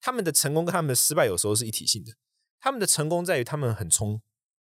[0.00, 2.12] 他们的成功跟他们的失败有时候是一体性的。
[2.58, 4.22] 他们的成功在于他们很冲，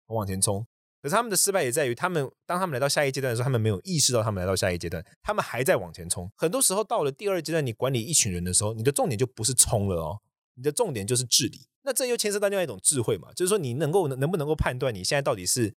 [0.09, 0.65] 往前冲；
[1.01, 6.31] 可是他们的失败也在于他们当他们来到下一阶段的时候，他们没有意识到他们来到下一阶段，他们还在往前冲。
[6.37, 10.21] 很多时候到了第二阶段，你管理一群人的时候，你的重点就不是冲了哦，
[10.57, 11.67] 你的重点就是治理。
[11.87, 15.75] 那这又牵涉到另外一种智慧嘛，就是说你能够能不能够判断你现在到底是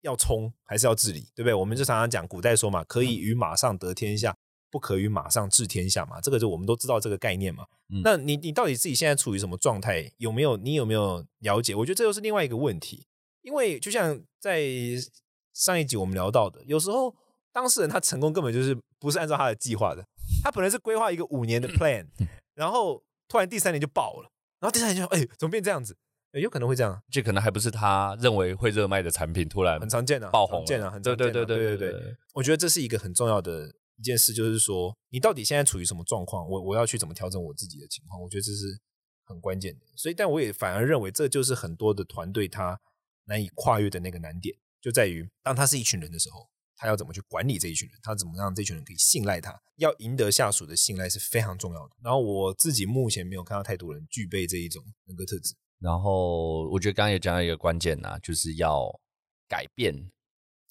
[0.00, 1.54] 要冲还是要治理，对不对？
[1.54, 4.34] 我们就常常讲古代说嘛，可以与马上得天下。
[4.72, 6.20] 不可与马上治天下嘛？
[6.20, 7.66] 这个就我们都知道这个概念嘛。
[8.04, 10.08] 那你你到底自己现在处于什么状态？
[10.18, 11.74] 有没有你有没有了解？
[11.74, 13.04] 我觉得这又是另外一个问题。
[13.42, 14.62] 因为就像在
[15.52, 17.12] 上一集我们聊到的，有时候
[17.52, 20.04] 当事人他成功根本就是不是按照他的计划的。
[20.44, 22.06] 他本来是规划一个五年的 plan，
[22.54, 25.96] 然后突然第三年就爆了，然后第三年就哎怎么变这样子？
[26.34, 31.16] 有可能会这样，这可能还不是他认为会热卖的产品，突然很常见啊，爆红，见啊，很常见。
[31.16, 33.74] 对对对对对，我觉得这是一个很重要的。
[33.96, 36.48] 一件事就是说，你到底现在处于什么状况？
[36.48, 38.18] 我我要去怎么调整我自己的情况？
[38.18, 38.80] 我觉得这是
[39.26, 39.84] 很关键的。
[39.94, 42.80] 所以，但我也反而认为，这就是很多的团队他
[43.26, 46.48] 难以跨越的那个难点，就在于当他是一群人的时候，
[46.80, 47.98] 他要怎么去管理这一群人？
[48.02, 49.54] 他怎么让这群人可以信赖他？
[49.76, 51.94] 要赢得下属的信赖是非常重要的。
[52.02, 55.54] 然后，我自己目前没有看到太多人具备这一种人格特质。
[55.78, 58.98] 然后，我觉得刚刚也讲到一个关键呐，就是要
[59.46, 60.10] 改变。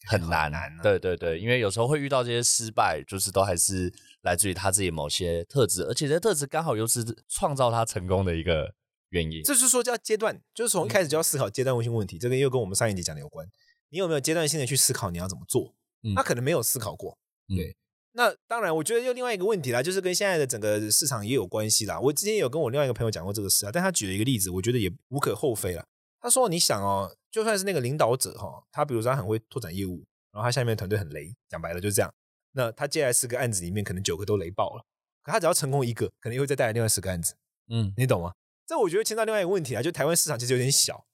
[0.08, 8.74] 很难难，对对对，因为有时候会遇到这些失败，就是都还是来自于他自己某些特质，而且这特质刚好又是创造他成功的一个
[9.10, 9.44] 原因。
[9.44, 12.18] 这就是说叫阶段，就是从一开始就要思考阶段性问题。
[12.18, 13.46] 这个又跟我们上一集讲的有关。
[13.90, 15.76] 你有没有阶段性的去思考你要怎么做？
[16.16, 17.18] 他可能没有思考过。
[17.48, 17.76] 对，
[18.14, 22.00] 那当然，我觉得又另外一个问题啦，就是跟现在的整个市场也有关系啦。
[22.00, 25.86] 我之前有跟我另外一个朋友讲过这个事啊，但他举了一个例子，我觉得也无可厚非了。
[26.22, 32.14] 他说：“你想哦，就算是那个领导者哈，他比如说他很会拓展业务，然后他下面的团队很雷，讲白了就是这样。
[32.52, 34.84] 那他接下来十个案子里面，可能九个都雷爆了。
[35.24, 37.36] 可他只要成功一个，可能又会再带来另外十个案子。
[37.70, 38.34] 嗯，你懂吗？
[38.68, 41.06] 这我觉得牵到另外一个问题啊，就台湾市场其实有点小，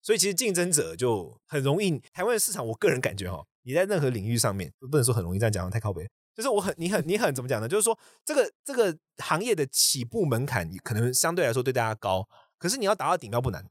[0.00, 1.98] 所以其实竞争者就很容易。
[2.12, 6.08] 台湾的市场，我个人感觉哈，你在任何领域上面，不能说很容易这样讲，太靠北。
[6.34, 7.68] 就是我很你很你很怎么讲呢？
[7.68, 13.68] 就是说这个这个行业的起步门槛可能相对来说对大家高，可是你要达到顶标不难。”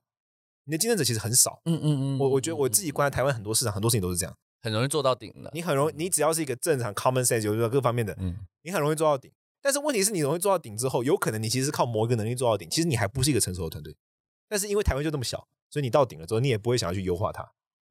[0.65, 5.51] 你的竞争者其实很少，嗯嗯嗯，我我觉得我自己观察台湾很多市场，很多事情都是这样，很容易做到顶的。
[5.53, 9.29] 你很容易，你只要是一个正常 common sense，有各方面的，嗯，你很容易做到顶。
[9.61, 13.93] 但是问题是你容易做到顶之后，有可能你其实是靠某一个能力做到顶，其实你还不是一个成熟的团队。
[14.47, 17.43] 但是因为台湾就这么小，所以你到顶了之后，你也不会想要去优化它。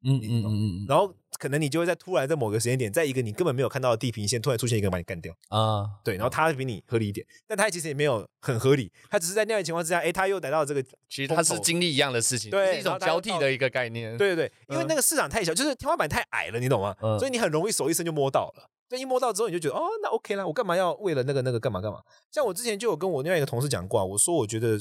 [0.04, 5.88] 嗯嗯嗯嗯，然后可能你就会在突然在某个时间点，在一个你根本没有看到的地平线，突然出现一个人把你干掉啊。
[6.04, 14.16] 对，然后他比你合理一点，但他其实也没有很合理，他只是在那样的情况之下，哎，他又来到这个，其实他是经历一样的事情，对，一种交替的一个概念。
[14.16, 16.94] 对对对，因为那个市场太小，就是天花板太矮了，你懂吗？
[17.18, 18.70] 所以你很容易手一伸就摸到了。
[18.88, 22.00] 所以一摸到之后，你就觉得哦，那 OK 啦，我干嘛要为了那个那个干嘛干嘛？
[22.30, 24.78] 像我之前就有跟我另外一个同事讲过，我说我觉得。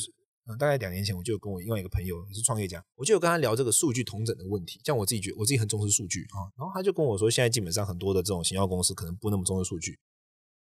[0.52, 4.80] 嗯，大概两年前我就跟我另外一个朋友也是创业家，我就有跟他聊这个数据同整的问题。
[4.84, 6.52] 像我自己觉，我自己很重视数据啊。
[6.58, 10.00] 然后他就跟我说，现在基本上很多的这种行销公司可能不那么重视数据。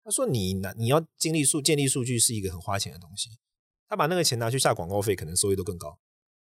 [0.04, 3.30] 他说你拿你要建立数建立数据是一个很花钱的东西，
[3.88, 6.00] 他把那个钱拿去下广告费，可能收益都更高。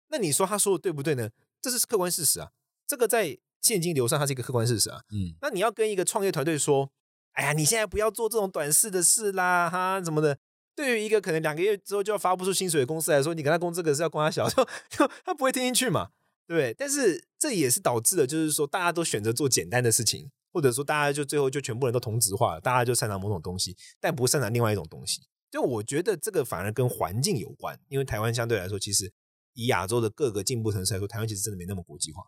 [0.09, 1.31] 那你说他说的对不对呢？
[1.61, 2.51] 这是客观事实啊，
[2.87, 5.01] 这个在现金流上它是一个客观事实啊。
[5.11, 6.91] 嗯，那你要跟一个创业团队说，
[7.33, 10.39] 哎呀，你现在不要做这种短视的事啦，哈，怎么的？
[10.77, 16.11] 对于一个可能两个月之后就要发不出薪水的公司来说，你跟他供这个是要供他小，就 就他不会听进去嘛，
[16.47, 16.75] 对不对？
[16.75, 25.21] 但是这也是导致了，就是说大家都选择做简单的事情，或者说大家就最后就全部人都同质化了，大家就擅长某种东西，但不擅长另外一种东西。
[25.51, 29.13] 就我觉得这个反而跟环境有关，因为台湾相对来说，其实
[29.53, 32.25] 以亚洲的各个进步城市来说，台湾其实真的没那么国际化。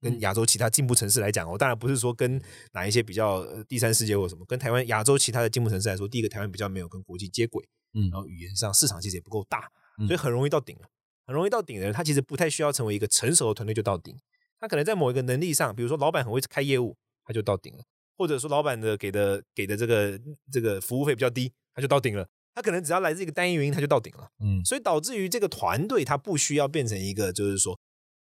[0.00, 2.40] 跟亚洲其他进步城市来讲，我当然不是说跟
[2.72, 7.68] 哪一些比较第三世界或什么，跟台湾亚洲其他的进步城市来说，第一个台湾比较没有跟国际接轨。
[7.92, 9.68] 嗯，然后语言上市场其实也不够大，
[10.06, 10.88] 所以很容易到顶了。
[11.26, 14.16] 很容易到顶的人，他其实不太需要成为一个成熟的团队就到顶。
[14.58, 17.82] 他可能在某一个能力上，比如说老板很会开业务，他就到顶了；
[18.16, 20.20] 或者说老板的给的给的这个
[20.52, 22.26] 这个服务费比较低，他就到顶了。
[22.54, 24.28] 他可能只要来自一个单一原因，他就到顶了。
[24.40, 27.78] 嗯，所以导致于这个团队，他不需要变成一个就是说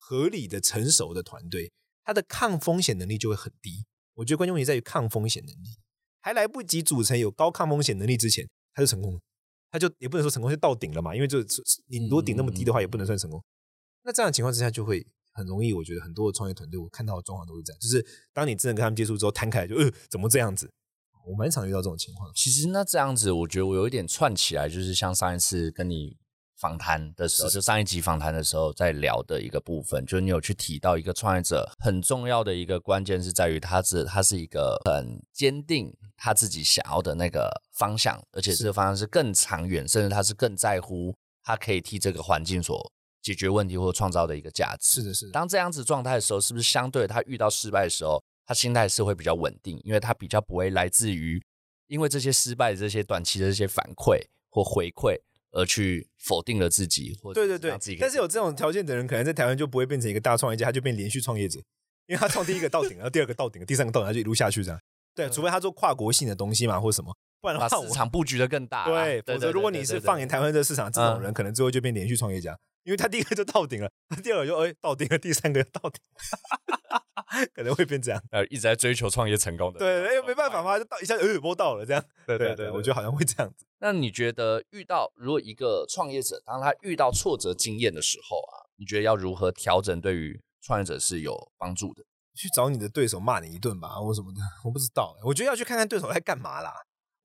[0.09, 1.71] 合理的成熟的团队，
[2.03, 3.85] 他的抗风险能力就会很低。
[4.15, 5.77] 我觉得关键问题在于抗风险能力，
[6.19, 9.21] 还来不及组成有高抗风险能力之前，他就成功了。
[9.71, 13.45] 他就也不能说成功就到顶了嘛，因为就是你如果顶那么低的话，也不能算成功。
[14.03, 15.75] 那这样的情况之下，就会很容易。
[15.75, 20.71] 我觉得很多的创业团队，我看到的状况都是这样，就是当你真的跟他们接触之后，摊开来就呃，怎么这样子？
[21.27, 22.33] 我蛮常遇到这种情况。
[22.35, 26.17] 其实那这样子，我觉得我有一点串起来，就是像上一次跟你。
[26.59, 42.93] 访谈的时候，就上一集访谈的时候在聊的一个部分，就是你有去提到一个创业者很重要的一个关键是在于他是他是一个很坚定他自己想要的那个方向，而且这个方向是更长远，甚至他是更在乎他可以替这个环境所
[43.23, 45.01] 解决问题或创造的一个价值。
[45.01, 45.33] 是的，是的。
[45.33, 51.41] 当这样子状态的时候，是不是相对他遇到失败的时候，他心态是会比较稳定，因为他比较不会来自于
[51.87, 55.17] 因为这些失败、这些短期的这些反馈或回馈
[55.53, 57.79] 而去否定了自己，或对对对。
[57.99, 61.59] 但是有这种条件的人，可能在台湾就不会变成一个大创业家，他就变连续创业者，
[62.07, 64.81] 因为他创第一个到顶，然后第二个到顶，第三个到顶，他就一路下去这样。
[65.15, 68.85] 对，除非他做跨国性的东西嘛，或者什么，不然的话市场布局的更大。
[68.85, 72.57] 对，否则如果你是放眼台湾这个市场，这种人可能最后就变连续创业家。
[72.85, 73.91] 因为他第一个就到顶了，
[74.23, 76.01] 第二个就哎到顶了，第三个到顶，
[77.55, 78.23] 可能会变这样。
[78.31, 79.79] 呃，一直在追求创业成功的。
[79.79, 82.05] 对，哎，没办法嘛，就到一下子摸到了这样。
[82.27, 83.67] 对对对，我觉得好像会这样子。
[83.81, 92.03] 那你觉得遇到如果一个创业者，当他遇到挫折经验的时候啊，你觉得要如何调整，对于创业者是有帮助的？
[92.35, 95.17] 去找你的对手骂你一顿吧，或什么的，我不知道。
[95.25, 96.73] 我觉得要去看看对手在干嘛啦。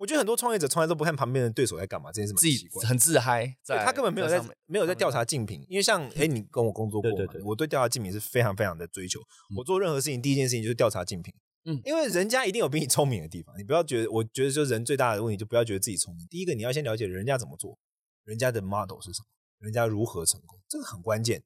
[0.03, 5.65] 我觉得很多创业者从来都不看旁边的对手在干嘛，这件事自己很自嗨，他根本没有在没有在调查竞品。
[5.69, 7.33] 因为像 哎，你跟我工作过嘛？
[7.45, 9.21] 我对调查竞品是非常非常的追求。
[9.55, 11.33] 我做任何事情，第一件事情就是调查竞品。
[11.63, 13.57] 嗯，因为人家一定有比你聪明的地方。
[13.57, 16.27] 你不要觉得，我觉得就人最大的问题，就不要觉得自己聪明。
[16.27, 17.79] 第一个，你要先了解人家怎么做，
[18.25, 19.27] 人家的 model 是什么，
[19.59, 21.41] 人家如何成功，这个很关键。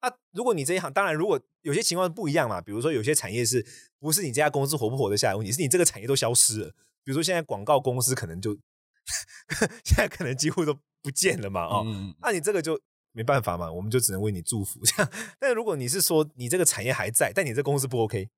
[0.00, 3.64] 啊，如果你这一行，当然如果有些情况不一样嘛，比如说有些产业是
[4.00, 6.74] 不是你这家公司活不活得下来问题，是你这个产业都消失了。
[7.04, 8.54] 比如说现在广告公司可能就
[9.84, 11.84] 现在可能几乎都不见了嘛，哦，
[12.20, 12.80] 那你这个就
[13.12, 15.12] 没办法嘛，我们就只能为你祝福 这样。
[15.38, 18.30] 但如果你是说你这个产业还在，但你这公司不 OK，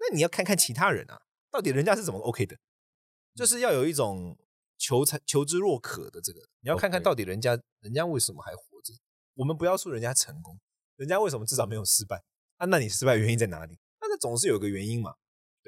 [0.00, 2.58] 那你要看看其他人啊，到底人家是怎么 OK 的，
[3.34, 4.36] 就是要有一种
[4.76, 8.92] 求才求之若渴的这个，你要看看到底人家人家为什么还活着。
[9.34, 10.58] 我们不要说人家成功，
[10.96, 12.24] 人家为什么至少没有失败
[12.56, 12.66] 啊？
[12.66, 13.78] 那你失败原因在哪里？
[14.00, 15.14] 那总是有个原因嘛。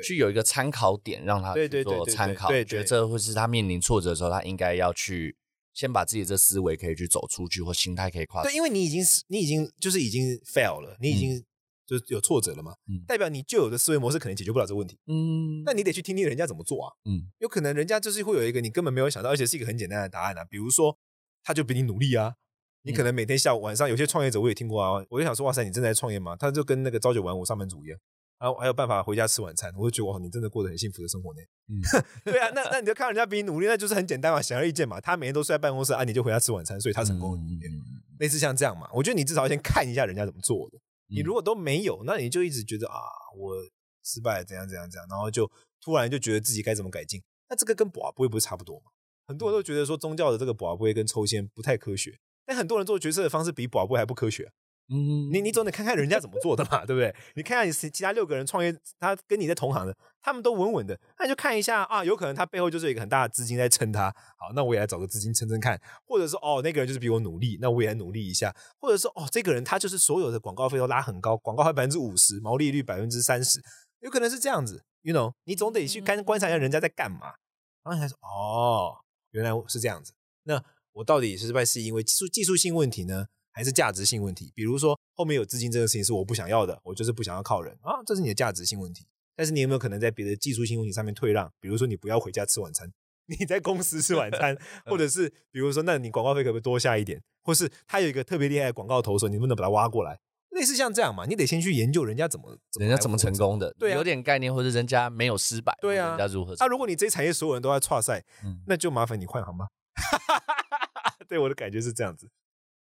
[0.02, 5.36] 去有一个参考点，让他去做参考，觉得这会是他面临挫折的时候，他应该要去
[5.72, 8.42] 先把自己这思维可以去走出去，或心态可以跨。
[8.42, 11.44] 对，因为你已经是你已经就是已经 fail 了，你已经
[11.86, 12.72] 就是有挫折了嘛，
[13.06, 14.98] 代表你旧有的思维模式可能解决不了这个问题。
[15.06, 16.92] 嗯，那你得去听听人家怎么做啊。
[17.04, 20.44] 嗯，有可能人家就是会有一个你根本没有想到，而且是一个很简单的答案啊。
[20.44, 20.98] 比如说，
[21.42, 22.34] 他就比你努力啊。
[22.82, 26.34] 你可能每天下午晚上有些创业者我也听过啊，我就想说，哇塞，你正在创业吗？
[26.34, 27.98] 他就跟那个朝九晚五上班族一样。
[28.40, 31.40] 然后还有办法回家吃晚餐，我就觉得哇，你真的过得很幸福的生活呢。
[31.68, 31.76] 嗯，
[32.24, 34.98] 对啊，那那你就看人家比你努力，那就是很简单嘛，显而易见嘛。
[34.98, 37.40] 他每天都睡在办公室，啊，你就回家吃晚餐，所以他成功了。
[38.18, 40.78] 类似像这样嘛，我觉得你至少要先看一下人家怎么做的。
[41.08, 42.96] 你如果都没有，那你就一直觉得啊，
[43.36, 43.54] 我
[44.02, 45.50] 失败怎样怎样怎样，然后就
[45.82, 47.22] 突然就觉得自己该怎么改进。
[47.50, 48.86] 那这个跟卜不会不是差不多吗？
[49.26, 54.50] 很多人都觉得说宗教的这个卜不会跟抽签不太科学，但很多人做决策的方式比卜不会还不科学。
[54.92, 57.14] 嗯，你你总得看看人家怎么做的嘛，对不对？
[57.36, 64.10] 你看看你其他六个人创业，他跟你在同行的，他们都稳稳的，那你就看一下啊，有可能他背后就是一个很大的资金在撑他。
[64.36, 73.62] 好，那我也来找个资金撑撑看，或者说哦，那个人就是比我努力，那我也来努力一下，或者说哦，这个人他就是所有的广告费都拉很高，广告费百分之五十，毛利率百分之三十，
[74.00, 77.34] 有可能是这样子，you know，你总得去看观察一下人家在干嘛，
[77.84, 78.96] 然后你才说哦，
[79.30, 80.60] 原来是这样子，那
[80.94, 83.26] 我到底是不是因为技术技术性问题呢？
[83.60, 89.06] 还是价值性问题，比如说后面有资金这个事情是我不想要的，我就是不想要靠人啊，这是你的价值性问题。
[89.36, 91.52] 但是你有没有可能在别的技术性问题上面退让？
[91.60, 92.90] 比如说你不要回家吃晚餐，
[93.26, 97.22] 你在公司吃晚餐， 或者是比如说，那你广告费可不可以多下一点？
[97.42, 100.18] 或是他有一个特别厉害的广告投手，你能不能把他挖过来？
[100.52, 106.54] 类似像这样嘛，你得先去研究人家怎么，人家怎么成功的，对，有点概念，或者人家没有失败，对啊，人家如何？
[106.54, 108.24] 啊，如果你这些产业所有人都在跨赛，
[108.66, 109.68] 那就麻烦你换行吧。
[111.28, 112.28] 对，我的感觉是这样子。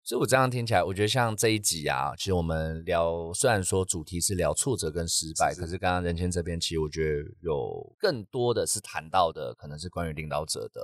[0.10, 10.82] 所以我这样听起来，我觉得像这一集啊，其实我们聊，虽然说主题是聊挫折跟失败，可是刚刚任谦这边，其实我觉得有更多的是谈到的，可能是关于领导者的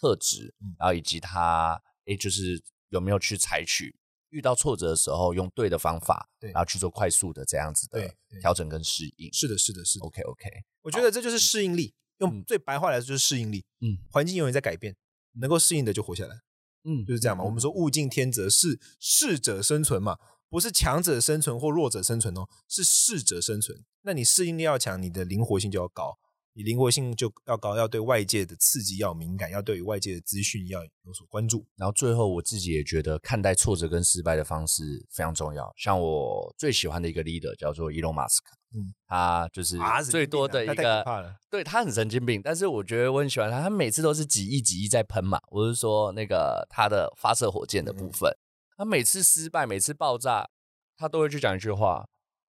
[0.00, 3.96] 特质，然后以及他，诶，就是有没有去采取
[4.28, 9.28] 遇到挫折的时候用对的方法，然后去做快速的这样子的调整跟适应。
[9.32, 10.06] 是的，是的，是的。
[10.06, 10.48] OK OK，
[10.82, 13.64] 我觉得这就是适应力，用最白话来说就是适应力。
[13.80, 14.94] 嗯，环境永远在改变，
[15.40, 16.36] 能够适应的就活下来。
[16.84, 17.44] 嗯，就是这样嘛。
[17.44, 20.18] 我们说物竞天择，是适者生存嘛，
[20.48, 23.84] 不是强者生存或弱者生存哦，是适者生存。
[24.02, 26.18] 那你适应力要强，你的灵活性就要高，
[26.54, 31.66] 你灵活性就要高，要对外界的刺激要敏感，要对外界的资讯要有所关注。
[31.76, 35.72] 然后最后我自己也觉得，看待挫折跟失败的方式非常重要。
[35.76, 38.40] 像我最喜欢的一个 leader 叫做 Elon Musk。
[38.74, 39.78] 嗯，他就是
[40.10, 41.04] 最多的一个，
[41.50, 45.38] 对他很神经病，但是我觉得我很喜欢他，他每次都是几亿几亿在喷嘛。
[45.50, 48.30] 我是说那个他的发射火箭的部分，
[48.76, 50.48] 他每次失败，每次爆炸，
[50.96, 52.06] 他都会去讲一句话：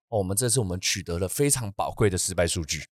[0.08, 2.86] 哦，我们这次我们取得了非常宝贵的失败数据。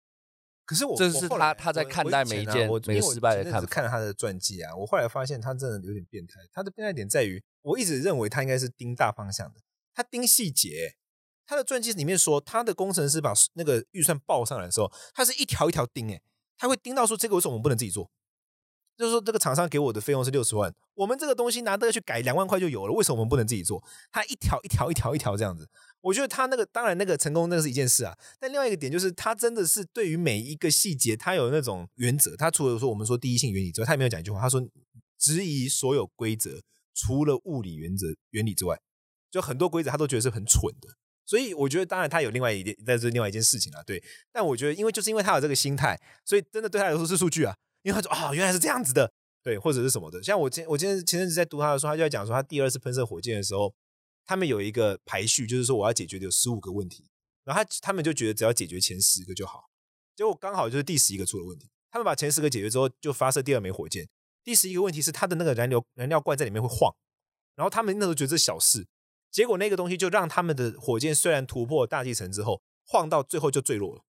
[0.69, 3.67] 可是我这是他他在看待每一件每个失败的看法。
[3.67, 6.35] 看了他的传记啊，我后来发现他真的有点变态。
[6.53, 9.63] 他的变态点在于，我一直认为他应该是盯大方向的，
[9.95, 10.97] 他盯细节。
[11.47, 16.21] 他的传记里面说，他的工程师把那个预算报上来的时候，他是一条一条盯，哎，
[16.59, 18.11] 他会盯到说这个为什么我们不能自己做？
[18.99, 23.81] 就是说这个厂商给我的费用是六十万，我们这个东西拿这个去改两万块就有了，为什么我们不能自己做？
[24.11, 25.69] 他一条一条一条一条这样子。
[26.01, 32.37] 我觉得他那个当然那个成功那是一件事啊，但另外一个点就是他真的是对于每一个细节，他有那种原则。
[32.37, 34.61] 他除了说我们说第一性原理之外，他也没有讲一句话，他说
[35.17, 36.61] 质疑所有规则，
[36.93, 38.81] 除了物理原则原理之外，
[39.31, 40.97] 就很多规则他都觉得是很蠢的。
[41.25, 44.03] 所以我觉得当然他有另外一点，但是另外一件事情啊，对。
[44.33, 47.55] 但我觉得因为就是因为他有这个心态，所以真的对他来说是数据啊，
[47.89, 49.11] 因为他说啊原来是这样子的，
[49.43, 50.23] 对，或者是什么的。
[50.23, 53.75] 像我今我今天前阵子在读他的时候，他就在讲说他第二次喷射火箭的时候。
[54.31, 57.09] 他们有一个排序，就是说我要解决的有十五个问题，
[57.45, 59.71] 然后他他们就觉得只要解决前十个就好，
[60.15, 61.71] 结果刚好就是第十一个出了问题。
[61.91, 64.07] 他们把前十个解决之后，就发射第二枚火箭。
[64.45, 66.95] 第十一个问题是他的那个燃料燃料罐在里面会晃，
[67.55, 68.87] 然后他们那时候觉得这小事，
[69.31, 74.03] 结果那个东西就让他们的火箭虽然突破大气层之后，晃到最后就坠落了。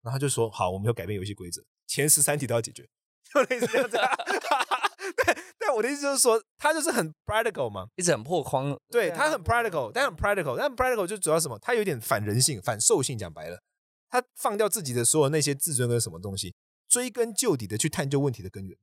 [0.00, 2.88] 然后他就说：“好，我们要改变游戏规则，前十三题都要解决。”
[3.32, 3.96] 就类似这样子。
[5.24, 5.36] 对。
[5.58, 8.76] 但我的意思就是说，他就是很 practical 嘛，一直很破框。
[8.88, 11.58] 对他很 practical，但很 practical，但 practical 就主要什么？
[11.58, 13.18] 他有点反人性、反兽性。
[13.18, 13.60] 讲白了，
[14.08, 16.54] 他放掉自己的所有那些自尊跟什么东西，
[16.88, 18.76] 追根究底的去探究问题的根源。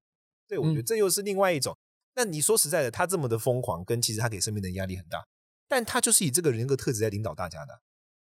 [0.48, 1.78] 对我觉得这又是另外一种。
[2.16, 5.26] 那你说实在的，他这么的疯狂，跟其实他给身边的压力很大，
[5.68, 7.82] 但他就是以这个人格特质在领导大家的。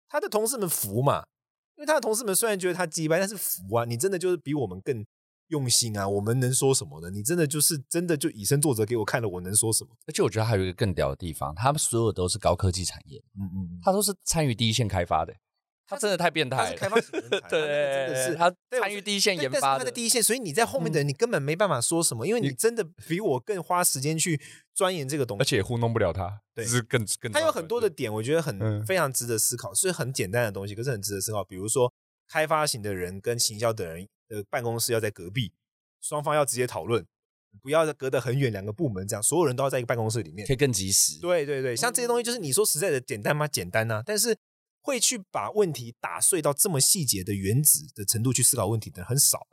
[0.08, 1.26] 他的同事们服嘛，
[1.74, 5.04] 因为他的同事们虽然觉得他鸡掰，但是服啊，你真的就是比我们更。
[5.48, 7.10] 用心啊，我们能说什么呢？
[7.10, 9.90] 你真的就是真的就以身作则给我看了，我能说什么？
[10.06, 15.32] 而且我觉得还有一个更屌的地方，他们所有都是高科技产业，嗯嗯，他都是参与第一线开发的，
[15.86, 16.76] 他真的太变态了。
[16.76, 24.40] 开发型人才， 对，真的是他参与第一线研发的，他在第一线，所以你在后面的人，你根本没办法说什么，因为你真的比我更花时间去
[24.74, 27.30] 钻研这个东西，而且糊弄不了他，对，是更更。
[27.30, 31.44] 他有很多的点，我觉得很非常值得思考，是很简单的东西，可是很值得思考。
[31.44, 31.92] 比如说，
[32.28, 34.08] 开发型的人跟行销的人。
[34.28, 35.52] 的办公室要在隔壁，
[36.00, 37.06] 双方要直接讨论，
[37.62, 41.18] 不要隔得很远，两个部门这样，所有人都要在一个办公室里面，可以更及时。
[41.20, 43.48] 对对对，像这些东西，就是你说实在的简单吗？
[43.48, 44.36] 简单啊，但是
[44.82, 49.46] 会去把问题打碎到这么细节的原子的程度去思考问题的很少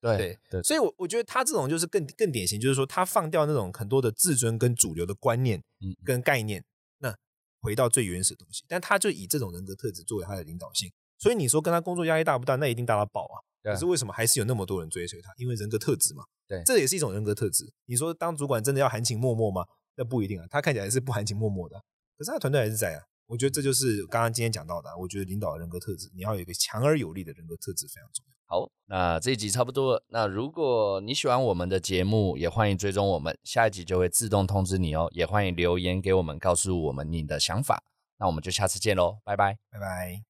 [0.00, 6.64] 对对，所以，我我觉得他这种就是更更典型，就是说他放掉那种很多的自尊跟主流的观念，嗯，跟概念，
[7.00, 7.14] 那
[7.60, 8.64] 回到最原始的东西。
[8.66, 12.56] 但他就以这种人格特质作为他的领导性，所以你说跟他工作压力大不大？
[12.56, 13.36] 那一定大到爆啊！
[13.62, 15.30] 可是为什么还是有那么多人追随他？
[15.36, 16.24] 因为人格特质嘛。
[16.48, 17.72] 对，这也是一种人格特质。
[17.86, 19.64] 你说当主管真的要含情脉脉吗？
[19.96, 20.46] 那不一定啊。
[20.50, 21.80] 他看起来是不含情脉脉的，
[22.16, 23.02] 可是他团队还是在啊。
[23.26, 24.90] 我觉得这就是刚刚今天讲到的。
[24.98, 28.30] 我觉得领导人格特质，你要有一个强而有力的人格特质非常重要。
[28.46, 30.04] 好，那这一集差不多了。
[30.08, 35.08] 那如果你喜欢我们的节目，也欢迎追踪我们，下一集就会自动通知你哦。
[35.12, 37.84] 也欢迎留言给我们，告诉我们你的想法。
[38.18, 40.29] 那我们就下次见喽，拜拜，拜拜。